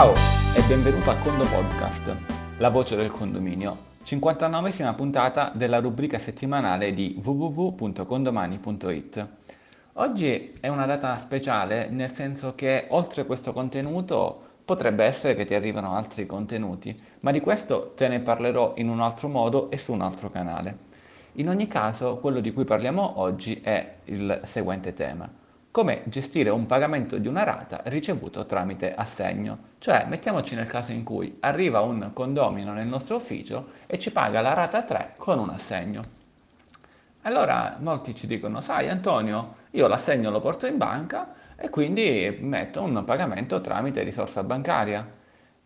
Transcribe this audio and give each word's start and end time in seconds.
Ciao 0.00 0.16
e 0.56 0.62
benvenuto 0.66 1.10
a 1.10 1.16
Condo 1.16 1.44
Podcast, 1.44 2.16
la 2.56 2.70
voce 2.70 2.96
del 2.96 3.10
condominio, 3.10 3.76
59esima 4.02 4.94
puntata 4.94 5.52
della 5.54 5.78
rubrica 5.78 6.18
settimanale 6.18 6.94
di 6.94 7.20
www.condomani.it. 7.22 9.26
Oggi 9.92 10.54
è 10.58 10.68
una 10.68 10.86
data 10.86 11.18
speciale 11.18 11.90
nel 11.90 12.10
senso 12.10 12.54
che 12.54 12.86
oltre 12.88 13.26
questo 13.26 13.52
contenuto 13.52 14.40
potrebbe 14.64 15.04
essere 15.04 15.34
che 15.34 15.44
ti 15.44 15.52
arrivano 15.52 15.94
altri 15.94 16.24
contenuti, 16.24 16.98
ma 17.20 17.30
di 17.30 17.40
questo 17.40 17.92
te 17.94 18.08
ne 18.08 18.20
parlerò 18.20 18.72
in 18.76 18.88
un 18.88 19.02
altro 19.02 19.28
modo 19.28 19.70
e 19.70 19.76
su 19.76 19.92
un 19.92 20.00
altro 20.00 20.30
canale. 20.30 20.78
In 21.32 21.50
ogni 21.50 21.68
caso, 21.68 22.16
quello 22.16 22.40
di 22.40 22.54
cui 22.54 22.64
parliamo 22.64 23.20
oggi 23.20 23.60
è 23.62 23.96
il 24.04 24.40
seguente 24.44 24.94
tema 24.94 25.30
come 25.70 26.02
gestire 26.06 26.50
un 26.50 26.66
pagamento 26.66 27.16
di 27.18 27.28
una 27.28 27.44
rata 27.44 27.82
ricevuto 27.84 28.44
tramite 28.44 28.92
assegno. 28.94 29.58
Cioè, 29.78 30.06
mettiamoci 30.08 30.54
nel 30.54 30.68
caso 30.68 30.92
in 30.92 31.04
cui 31.04 31.36
arriva 31.40 31.80
un 31.80 32.10
condomino 32.12 32.72
nel 32.72 32.86
nostro 32.86 33.16
ufficio 33.16 33.70
e 33.86 33.98
ci 33.98 34.10
paga 34.10 34.40
la 34.40 34.52
rata 34.52 34.82
3 34.82 35.14
con 35.16 35.38
un 35.38 35.50
assegno. 35.50 36.00
Allora 37.22 37.76
molti 37.80 38.14
ci 38.14 38.26
dicono, 38.26 38.60
sai 38.60 38.88
Antonio, 38.88 39.56
io 39.70 39.86
l'assegno 39.86 40.30
lo 40.30 40.40
porto 40.40 40.66
in 40.66 40.76
banca 40.76 41.34
e 41.56 41.68
quindi 41.68 42.38
metto 42.40 42.82
un 42.82 43.04
pagamento 43.04 43.60
tramite 43.60 44.02
risorsa 44.02 44.42
bancaria. 44.42 45.18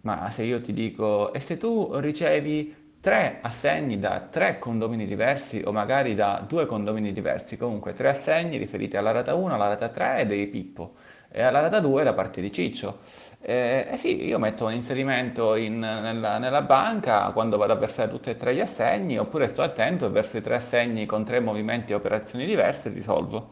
Ma 0.03 0.31
se 0.31 0.43
io 0.43 0.61
ti 0.61 0.75
dico, 0.75 1.33
e 1.33 1.41
se 1.41 1.57
tu 1.57 1.95
ricevi 1.95 2.84
tre 3.05 3.37
assegni 3.43 3.99
da 3.99 4.29
tre 4.31 4.59
condomini 4.59 5.05
diversi 5.05 5.61
o 5.63 5.73
magari 5.73 6.15
da 6.15 6.43
due 6.49 6.65
condomini 6.65 7.13
diversi, 7.13 7.59
comunque 7.59 7.93
tre 7.93 8.09
assegni 8.09 8.57
riferiti 8.57 8.97
alla 8.97 9.11
rata 9.11 9.35
1, 9.35 9.53
alla 9.53 9.69
rata 9.69 9.91
3 9.91 10.21
e 10.21 10.27
dei 10.27 10.47
Pippo. 10.47 10.95
E 11.31 11.43
alla 11.43 11.61
rata 11.61 11.81
2 11.81 12.03
da 12.03 12.15
parte 12.15 12.41
di 12.41 12.51
Ciccio. 12.51 13.01
Eh, 13.43 13.89
eh 13.91 13.97
sì, 13.99 14.25
io 14.25 14.39
metto 14.39 14.65
un 14.65 14.73
inserimento 14.73 15.55
in, 15.55 15.81
nella, 15.81 16.39
nella, 16.39 16.63
banca 16.63 17.31
quando 17.33 17.59
vado 17.59 17.75
a 17.75 17.77
versare 17.77 18.09
tutti 18.09 18.31
e 18.31 18.37
tre 18.37 18.55
gli 18.55 18.61
assegni, 18.61 19.19
oppure 19.19 19.49
sto 19.49 19.61
attento 19.61 20.07
e 20.07 20.09
verso 20.09 20.39
i 20.39 20.41
tre 20.41 20.55
assegni 20.55 21.05
con 21.05 21.25
tre 21.27 21.41
movimenti 21.41 21.93
e 21.93 21.97
operazioni 21.97 22.47
diverse 22.47 22.89
risolvo. 22.89 23.51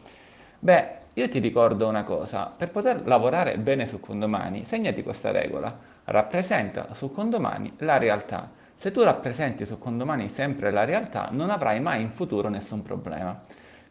Beh, 0.57 0.87
io 1.13 1.29
ti 1.29 1.37
ricordo 1.37 1.87
una 1.87 2.03
cosa, 2.03 2.51
per 2.57 2.71
poter 2.71 3.05
lavorare 3.05 3.59
bene 3.59 3.85
su 3.85 3.99
condomani, 3.99 4.63
segnati 4.63 5.03
questa 5.03 5.29
regola, 5.29 5.77
rappresenta 6.05 6.87
su 6.93 7.11
condomani 7.11 7.73
la 7.77 7.99
realtà 7.99 8.61
se 8.75 8.91
tu 8.91 9.01
rappresenti 9.01 9.65
su 9.65 9.77
condomani 9.77 10.29
sempre 10.29 10.71
la 10.71 10.83
realtà, 10.83 11.29
non 11.31 11.49
avrai 11.49 11.79
mai 11.79 12.01
in 12.01 12.11
futuro 12.11 12.49
nessun 12.49 12.81
problema. 12.81 13.41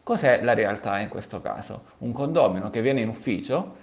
Cos'è 0.03 0.43
la 0.43 0.55
realtà 0.55 0.99
in 0.99 1.09
questo 1.09 1.41
caso? 1.41 1.85
Un 1.99 2.13
condomino 2.13 2.71
che 2.71 2.83
viene 2.83 3.01
in 3.01 3.09
ufficio, 3.09 3.77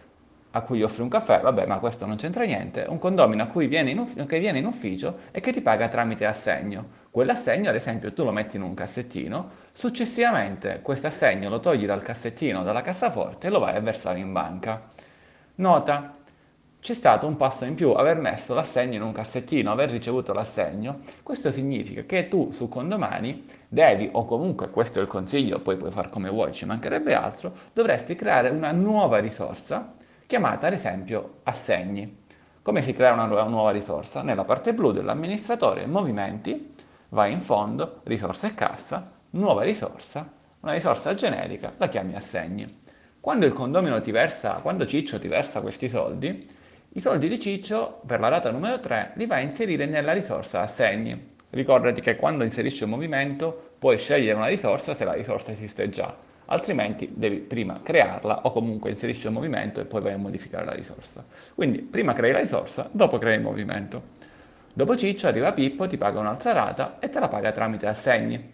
a 0.51 0.61
cui 0.61 0.81
offri 0.81 1.03
un 1.03 1.09
caffè, 1.09 1.41
vabbè, 1.41 1.65
ma 1.67 1.77
questo 1.77 2.05
non 2.05 2.15
c'entra 2.15 2.43
niente, 2.43 2.85
un 2.87 2.97
condomino 2.97 3.43
a 3.43 3.45
cui 3.47 3.67
viene 3.67 3.93
ufficio, 3.93 4.25
che 4.25 4.39
viene 4.39 4.57
in 4.57 4.65
ufficio 4.65 5.19
e 5.31 5.41
che 5.41 5.51
ti 5.51 5.61
paga 5.61 5.87
tramite 5.87 6.25
assegno. 6.25 6.97
Quell'assegno, 7.11 7.69
ad 7.69 7.75
esempio, 7.75 8.13
tu 8.13 8.23
lo 8.23 8.31
metti 8.31 8.55
in 8.55 8.63
un 8.63 8.73
cassettino, 8.73 9.49
successivamente 9.73 10.79
questo 10.81 11.07
assegno 11.07 11.49
lo 11.49 11.59
togli 11.59 11.85
dal 11.85 12.01
cassettino, 12.01 12.63
dalla 12.63 12.81
cassaforte 12.81 13.47
e 13.47 13.49
lo 13.49 13.59
vai 13.59 13.75
a 13.75 13.79
versare 13.79 14.19
in 14.19 14.31
banca. 14.33 14.87
Nota, 15.55 16.11
c'è 16.81 16.93
stato 16.93 17.27
un 17.27 17.35
passo 17.35 17.65
in 17.65 17.75
più, 17.75 17.91
aver 17.91 18.17
messo 18.17 18.53
l'assegno 18.53 18.95
in 18.95 19.01
un 19.01 19.11
cassettino, 19.11 19.71
aver 19.71 19.89
ricevuto 19.89 20.31
l'assegno. 20.31 20.99
Questo 21.23 21.51
significa 21.51 22.03
che 22.03 22.27
tu 22.29 22.51
su 22.51 22.69
condomani 22.69 23.43
devi, 23.67 24.09
o 24.11 24.25
comunque 24.25 24.69
questo 24.69 24.99
è 24.99 25.01
il 25.01 25.07
consiglio, 25.07 25.59
poi 25.59 25.75
puoi 25.75 25.91
fare 25.91 26.09
come 26.09 26.29
vuoi, 26.29 26.53
ci 26.53 26.65
mancherebbe 26.65 27.13
altro, 27.13 27.51
dovresti 27.73 28.15
creare 28.15 28.49
una 28.49 28.71
nuova 28.71 29.19
risorsa 29.19 29.93
chiamata 30.25 30.67
ad 30.67 30.73
esempio 30.73 31.39
assegni. 31.43 32.23
Come 32.61 32.81
si 32.81 32.93
crea 32.93 33.13
una 33.13 33.25
nuova 33.25 33.71
risorsa? 33.71 34.21
Nella 34.21 34.45
parte 34.45 34.73
blu 34.73 34.91
dell'amministratore 34.91 35.85
movimenti, 35.85 36.75
vai 37.09 37.33
in 37.33 37.41
fondo, 37.41 38.01
risorsa 38.03 38.47
e 38.47 38.53
cassa, 38.53 39.11
nuova 39.31 39.63
risorsa, 39.63 40.31
una 40.61 40.73
risorsa 40.73 41.13
generica, 41.13 41.73
la 41.77 41.89
chiami 41.89 42.15
assegni. 42.15 42.81
Quando 43.19 43.45
il 43.45 43.53
condomino 43.53 43.99
ti 43.99 44.11
versa, 44.11 44.59
quando 44.61 44.85
Ciccio 44.85 45.19
ti 45.19 45.27
versa 45.27 45.61
questi 45.61 45.89
soldi, 45.89 46.57
i 46.93 47.01
soldi 47.01 47.27
di 47.27 47.39
Ciccio 47.39 48.01
per 48.03 48.19
la 48.19 48.29
rata 48.29 48.49
numero 48.49 48.79
3 48.79 49.11
li 49.13 49.27
vai 49.27 49.43
a 49.43 49.47
inserire 49.47 49.85
nella 49.85 50.11
risorsa 50.11 50.61
assegni. 50.61 51.35
Ricordati 51.51 52.01
che 52.01 52.15
quando 52.15 52.43
inserisci 52.43 52.83
un 52.83 52.89
movimento 52.89 53.73
puoi 53.77 53.99
scegliere 53.99 54.35
una 54.35 54.47
risorsa 54.47 54.95
se 54.95 55.05
la 55.05 55.13
risorsa 55.13 55.51
esiste 55.51 55.89
già, 55.89 56.15
altrimenti 56.45 57.11
devi 57.13 57.37
prima 57.37 57.79
crearla 57.83 58.41
o 58.41 58.51
comunque 58.51 58.89
inserisci 58.89 59.27
un 59.27 59.33
movimento 59.33 59.79
e 59.79 59.85
poi 59.85 60.01
vai 60.01 60.13
a 60.13 60.17
modificare 60.17 60.65
la 60.65 60.73
risorsa. 60.73 61.23
Quindi 61.53 61.79
prima 61.79 62.13
crei 62.13 62.31
la 62.31 62.39
risorsa, 62.39 62.89
dopo 62.91 63.19
crei 63.19 63.35
il 63.35 63.43
movimento. 63.43 64.17
Dopo 64.73 64.95
Ciccio 64.95 65.27
arriva 65.27 65.53
Pippo, 65.53 65.85
ti 65.85 65.97
paga 65.97 66.19
un'altra 66.19 66.53
rata 66.53 66.97
e 66.99 67.09
te 67.09 67.19
la 67.19 67.27
paga 67.27 67.51
tramite 67.51 67.85
assegni. 67.85 68.53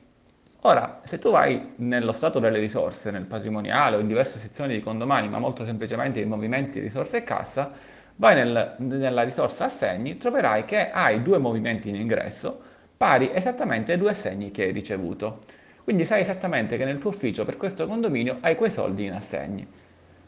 Ora, 0.62 1.00
se 1.06 1.20
tu 1.20 1.32
vai 1.32 1.74
nello 1.78 2.12
stato 2.12 2.40
delle 2.40 2.60
risorse, 2.60 3.12
nel 3.12 3.26
patrimoniale 3.26 3.96
o 3.96 4.00
in 4.00 4.08
diverse 4.08 4.40
sezioni 4.40 4.74
di 4.74 4.82
condomani, 4.82 5.30
ma 5.30 5.40
molto 5.40 5.64
semplicemente 5.64 6.20
in 6.20 6.28
movimenti, 6.28 6.80
risorse 6.80 7.18
e 7.18 7.24
cassa, 7.24 7.94
vai 8.18 8.36
nel, 8.36 8.76
nella 8.78 9.24
risorsa 9.24 9.66
assegni, 9.66 10.18
troverai 10.18 10.66
che 10.66 10.92
hai 10.92 11.22
due 11.22 11.38
movimenti 11.38 11.90
in 11.90 11.96
ingresso 11.96 12.62
pari 12.98 13.30
esattamente 13.34 13.92
ai 13.92 13.98
due 13.98 14.12
assegni 14.12 14.52
che 14.52 14.64
hai 14.64 14.72
ricevuto. 14.72 15.40
Quindi 15.84 16.06
sai 16.06 16.22
esattamente 16.22 16.78
che 16.78 16.86
nel 16.86 16.98
tuo 16.98 17.12
ufficio 17.12 17.46
per 17.46 17.58
questo 17.58 17.86
condominio 17.86 18.38
hai 18.42 18.56
quei 18.56 18.72
soldi 18.72 19.06
in 19.06 19.14
assegni. 19.14 19.68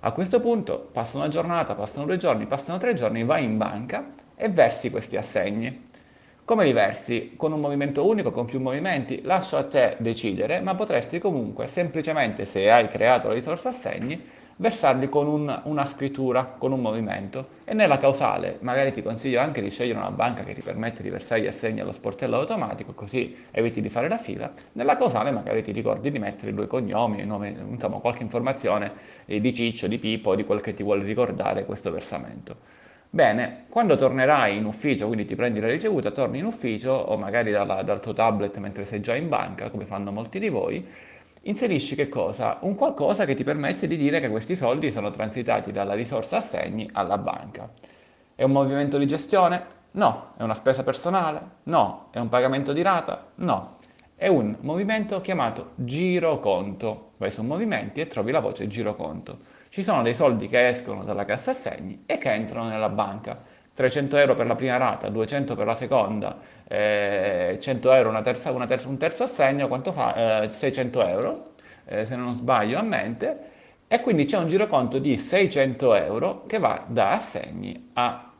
A 0.01 0.11
questo 0.11 0.39
punto 0.39 0.89
passa 0.91 1.17
una 1.17 1.27
giornata, 1.29 1.73
passano 1.73 2.05
due 2.05 2.17
giorni, 2.17 2.45
passano 2.45 2.77
tre 2.77 2.93
giorni, 2.93 3.23
vai 3.23 3.43
in 3.43 3.57
banca 3.57 4.11
e 4.35 4.49
versi 4.49 4.91
questi 4.91 5.17
assegni. 5.17 5.81
Come 6.45 6.63
li 6.63 6.71
versi? 6.71 7.33
Con 7.35 7.51
un 7.51 7.59
movimento 7.59 8.05
unico, 8.05 8.31
con 8.31 8.45
più 8.45 8.59
movimenti? 8.59 9.21
Lascio 9.23 9.57
a 9.57 9.63
te 9.63 9.95
decidere, 9.99 10.61
ma 10.61 10.75
potresti 10.75 11.19
comunque 11.19 11.67
semplicemente, 11.67 12.45
se 12.45 12.69
hai 12.69 12.87
creato 12.87 13.27
la 13.29 13.33
risorsa 13.33 13.69
assegni, 13.69 14.23
versarli 14.57 15.07
con 15.09 15.27
un, 15.27 15.61
una 15.63 15.85
scrittura, 15.85 16.45
con 16.57 16.71
un 16.71 16.81
movimento. 16.81 17.55
E 17.63 17.73
nella 17.73 17.97
causale 17.97 18.57
magari 18.61 18.91
ti 18.91 19.01
consiglio 19.01 19.39
anche 19.39 19.61
di 19.61 19.69
scegliere 19.69 19.97
una 19.97 20.11
banca 20.11 20.43
che 20.43 20.53
ti 20.53 20.61
permette 20.61 21.01
di 21.01 21.09
versare 21.09 21.41
gli 21.41 21.47
assegni 21.47 21.79
allo 21.79 21.91
sportello 21.91 22.37
automatico, 22.37 22.93
così 22.93 23.35
eviti 23.51 23.81
di 23.81 23.89
fare 23.89 24.07
la 24.07 24.17
fila. 24.17 24.51
Nella 24.73 24.95
causale 24.95 25.31
magari 25.31 25.63
ti 25.63 25.71
ricordi 25.71 26.11
di 26.11 26.19
mettere 26.19 26.53
due 26.53 26.67
cognomi, 26.67 27.23
nome, 27.25 27.55
insomma 27.69 27.99
qualche 27.99 28.23
informazione 28.23 28.91
eh, 29.25 29.39
di 29.39 29.53
Ciccio, 29.53 29.87
di 29.87 29.97
Pippo, 29.97 30.35
di 30.35 30.43
quel 30.43 30.61
che 30.61 30.73
ti 30.73 30.83
vuole 30.83 31.03
ricordare 31.03 31.65
questo 31.65 31.91
versamento. 31.91 32.75
Bene, 33.09 33.65
quando 33.69 33.95
tornerai 33.95 34.57
in 34.57 34.65
ufficio, 34.65 35.07
quindi 35.07 35.25
ti 35.25 35.35
prendi 35.35 35.61
la 35.61 35.67
ricevuta, 35.67 36.11
torni 36.11 36.39
in 36.39 36.45
ufficio 36.45 36.91
o 36.91 37.17
magari 37.17 37.51
dalla, 37.51 37.81
dal 37.81 38.01
tuo 38.01 38.11
tablet 38.13 38.57
mentre 38.57 38.83
sei 38.83 38.99
già 38.99 39.15
in 39.15 39.29
banca, 39.29 39.69
come 39.69 39.85
fanno 39.85 40.11
molti 40.11 40.39
di 40.39 40.49
voi, 40.49 40.85
inserisci 41.41 41.95
che 41.95 42.09
cosa? 42.09 42.57
Un 42.61 42.75
qualcosa 42.75 43.25
che 43.25 43.35
ti 43.35 43.43
permette 43.43 43.87
di 43.87 43.97
dire 43.97 44.19
che 44.19 44.29
questi 44.29 44.55
soldi 44.55 44.91
sono 44.91 45.09
transitati 45.09 45.71
dalla 45.71 45.93
risorsa 45.93 46.37
assegni 46.37 46.89
alla 46.91 47.17
banca. 47.17 47.69
È 48.35 48.43
un 48.43 48.51
movimento 48.51 48.97
di 48.97 49.07
gestione? 49.07 49.65
No. 49.91 50.33
È 50.37 50.43
una 50.43 50.55
spesa 50.55 50.83
personale? 50.83 51.41
No. 51.63 52.07
È 52.11 52.19
un 52.19 52.29
pagamento 52.29 52.73
di 52.73 52.81
rata? 52.81 53.31
No. 53.35 53.77
È 54.15 54.27
un 54.27 54.57
movimento 54.61 55.21
chiamato 55.21 55.71
giroconto. 55.75 57.11
Vai 57.17 57.31
su 57.31 57.43
movimenti 57.43 58.01
e 58.01 58.07
trovi 58.07 58.31
la 58.31 58.39
voce 58.39 58.67
giroconto. 58.67 59.39
Ci 59.69 59.83
sono 59.83 60.01
dei 60.01 60.13
soldi 60.13 60.47
che 60.47 60.67
escono 60.67 61.03
dalla 61.03 61.25
cassa 61.25 61.51
assegni 61.51 62.03
e 62.05 62.17
che 62.17 62.31
entrano 62.31 62.69
nella 62.69 62.89
banca 62.89 63.39
300 63.77 64.17
euro 64.17 64.33
per 64.33 64.47
la 64.47 64.55
prima 64.55 64.75
rata, 64.77 65.07
200 65.07 65.55
per 65.55 65.67
la 65.67 65.75
seconda, 65.75 66.39
eh, 66.67 67.59
100 67.61 67.91
euro 67.91 68.09
una 68.09 68.23
terza, 68.23 68.49
una 68.49 68.65
terza, 68.65 68.87
un 68.87 68.97
terzo 68.97 69.21
assegno, 69.21 69.67
quanto 69.67 69.91
fa? 69.91 70.41
Eh, 70.41 70.49
600 70.49 71.05
euro, 71.05 71.51
eh, 71.85 72.03
se 72.03 72.15
non 72.15 72.33
sbaglio 72.33 72.79
a 72.79 72.81
mente, 72.81 73.37
e 73.87 74.01
quindi 74.01 74.25
c'è 74.25 74.39
un 74.39 74.47
giroconto 74.47 74.97
di 74.97 75.15
600 75.15 75.93
euro 75.93 76.47
che 76.47 76.57
va 76.57 76.85
da 76.87 77.11
assegni 77.11 77.91
a 77.93 78.31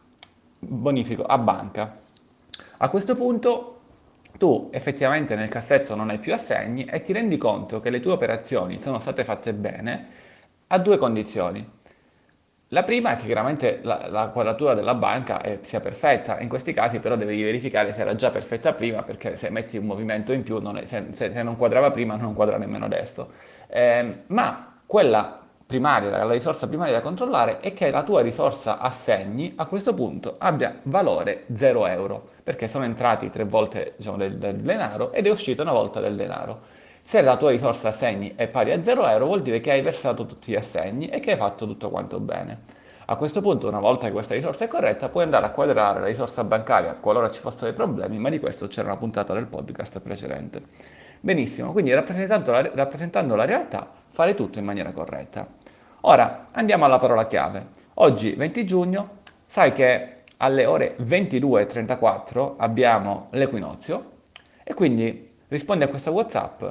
bonifico, 0.57 1.21
a 1.21 1.37
banca. 1.37 1.99
A 2.77 2.89
questo 2.89 3.15
punto 3.15 3.81
tu 4.39 4.69
effettivamente 4.71 5.35
nel 5.35 5.49
cassetto 5.49 5.93
non 5.93 6.09
hai 6.09 6.17
più 6.17 6.33
assegni 6.33 6.85
e 6.85 7.01
ti 7.01 7.13
rendi 7.13 7.37
conto 7.37 7.79
che 7.79 7.91
le 7.91 7.99
tue 7.99 8.13
operazioni 8.13 8.79
sono 8.79 8.97
state 8.97 9.23
fatte 9.23 9.53
bene 9.53 10.07
a 10.65 10.79
due 10.79 10.97
condizioni. 10.97 11.76
La 12.71 12.83
prima 12.83 13.11
è 13.11 13.15
che 13.15 13.25
chiaramente 13.25 13.79
la, 13.83 14.07
la 14.09 14.27
quadratura 14.27 14.73
della 14.73 14.93
banca 14.93 15.39
è, 15.39 15.59
sia 15.61 15.79
perfetta, 15.79 16.39
in 16.41 16.49
questi 16.49 16.73
casi 16.73 16.99
però 16.99 17.15
devi 17.15 17.41
verificare 17.41 17.93
se 17.93 18.01
era 18.01 18.13
già 18.15 18.29
perfetta 18.29 18.73
prima 18.73 19.03
perché 19.03 19.37
se 19.37 19.49
metti 19.49 19.77
un 19.77 19.85
movimento 19.85 20.33
in 20.33 20.43
più, 20.43 20.59
non 20.59 20.77
è, 20.77 20.85
se, 20.85 21.07
se, 21.11 21.31
se, 21.31 21.43
non 21.43 21.55
quadrava 21.55 21.91
prima 21.91 22.17
non 22.17 22.33
quadra 22.33 22.57
nemmeno 22.57 22.83
adesso. 22.83 23.31
Eh, 23.69 24.23
ma 24.27 24.79
quella 24.85 25.39
primaria, 25.65 26.09
la 26.09 26.31
risorsa 26.31 26.67
primaria 26.67 26.93
da 26.93 27.01
controllare 27.01 27.61
è 27.61 27.71
che 27.71 27.89
la 27.89 28.03
tua 28.03 28.21
risorsa 28.21 28.79
assegni 28.79 29.53
a 29.55 29.65
questo 29.65 29.93
punto 29.93 30.35
abbia 30.37 30.77
valore 30.83 31.45
0 31.53 31.87
euro 31.87 32.29
perché 32.43 32.67
sono 32.67 32.83
entrati 32.83 33.29
tre 33.29 33.45
volte 33.45 33.93
diciamo, 33.97 34.17
del, 34.17 34.37
del 34.37 34.55
denaro 34.57 35.13
ed 35.13 35.25
è 35.25 35.29
uscito 35.29 35.61
una 35.61 35.71
volta 35.73 36.01
del 36.01 36.17
denaro. 36.17 36.75
Se 37.07 37.21
la 37.21 37.37
tua 37.37 37.51
risorsa 37.51 37.87
assegni 37.87 38.33
è 38.35 38.49
pari 38.49 38.73
a 38.73 38.83
0 38.83 39.07
euro 39.07 39.27
vuol 39.27 39.41
dire 39.41 39.61
che 39.61 39.71
hai 39.71 39.81
versato 39.81 40.25
tutti 40.25 40.51
gli 40.51 40.57
assegni 40.57 41.07
e 41.07 41.21
che 41.21 41.31
hai 41.31 41.37
fatto 41.37 41.65
tutto 41.65 41.89
quanto 41.89 42.19
bene. 42.19 42.63
A 43.05 43.15
questo 43.15 43.39
punto, 43.39 43.69
una 43.69 43.79
volta 43.79 44.07
che 44.07 44.11
questa 44.11 44.33
risorsa 44.33 44.65
è 44.65 44.67
corretta, 44.67 45.07
puoi 45.07 45.23
andare 45.23 45.45
a 45.45 45.51
quadrare 45.51 46.01
la 46.01 46.07
risorsa 46.07 46.43
bancaria 46.43 46.95
qualora 46.95 47.31
ci 47.31 47.39
fossero 47.39 47.67
dei 47.67 47.73
problemi, 47.73 48.19
ma 48.19 48.29
di 48.29 48.39
questo 48.39 48.67
c'era 48.67 48.89
una 48.89 48.97
puntata 48.97 49.33
del 49.33 49.45
podcast 49.45 50.01
precedente. 50.01 50.63
Benissimo, 51.21 51.71
quindi 51.71 51.93
rappresentando 51.93 52.51
la, 52.51 52.69
rappresentando 52.73 53.35
la 53.35 53.45
realtà, 53.45 53.89
fare 54.09 54.35
tutto 54.35 54.59
in 54.59 54.65
maniera 54.65 54.91
corretta. 54.91 55.47
Ora 56.01 56.47
andiamo 56.51 56.83
alla 56.83 56.97
parola 56.97 57.25
chiave. 57.25 57.67
Oggi, 57.93 58.33
20 58.33 58.65
giugno, 58.65 59.09
sai 59.45 59.71
che 59.71 60.23
alle 60.35 60.65
ore 60.65 60.97
22.34 60.99 62.55
abbiamo 62.57 63.27
l'equinozio 63.31 64.11
e 64.61 64.73
quindi 64.73 65.35
rispondi 65.47 65.85
a 65.85 65.87
questo 65.87 66.11
WhatsApp 66.11 66.63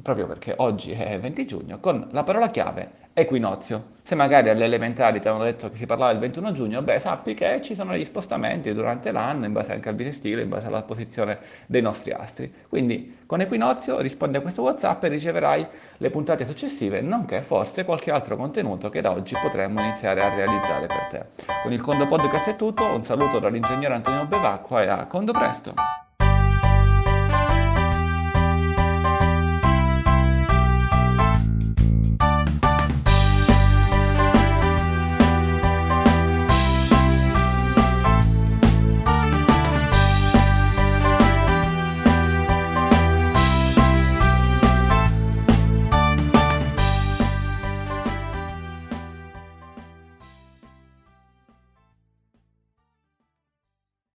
proprio 0.00 0.26
perché 0.26 0.54
oggi 0.58 0.92
è 0.92 1.18
20 1.18 1.46
giugno, 1.46 1.80
con 1.80 2.08
la 2.12 2.22
parola 2.22 2.50
chiave 2.50 3.00
equinozio. 3.14 3.90
Se 4.02 4.14
magari 4.14 4.48
alle 4.48 4.64
elementari 4.64 5.20
ti 5.20 5.28
avevano 5.28 5.48
detto 5.48 5.70
che 5.70 5.76
si 5.76 5.86
parlava 5.86 6.10
del 6.12 6.20
21 6.20 6.52
giugno, 6.52 6.82
beh, 6.82 6.98
sappi 6.98 7.34
che 7.34 7.60
ci 7.62 7.74
sono 7.74 7.92
degli 7.92 8.04
spostamenti 8.04 8.72
durante 8.72 9.12
l'anno, 9.12 9.44
in 9.44 9.52
base 9.52 9.72
anche 9.72 9.88
al 9.88 9.94
bisestile, 9.94 10.42
in 10.42 10.48
base 10.48 10.66
alla 10.66 10.82
posizione 10.82 11.38
dei 11.66 11.82
nostri 11.82 12.10
astri. 12.10 12.52
Quindi 12.68 13.18
con 13.26 13.40
equinozio 13.40 14.00
rispondi 14.00 14.38
a 14.38 14.40
questo 14.40 14.62
WhatsApp 14.62 15.04
e 15.04 15.08
riceverai 15.08 15.66
le 15.98 16.10
puntate 16.10 16.44
successive, 16.44 17.00
nonché 17.00 17.42
forse 17.42 17.84
qualche 17.84 18.10
altro 18.10 18.36
contenuto 18.36 18.88
che 18.88 19.00
da 19.00 19.12
oggi 19.12 19.36
potremmo 19.40 19.80
iniziare 19.80 20.22
a 20.22 20.34
realizzare 20.34 20.86
per 20.86 21.06
te. 21.10 21.44
Con 21.62 21.72
il 21.72 21.80
Condo 21.80 22.06
Podcast 22.06 22.50
è 22.50 22.56
tutto, 22.56 22.84
un 22.84 23.04
saluto 23.04 23.38
dall'ingegnere 23.38 23.94
Antonio 23.94 24.26
Bevacqua 24.26 24.82
e 24.82 24.88
a 24.88 25.06
Condo 25.06 25.32
Presto! 25.32 26.01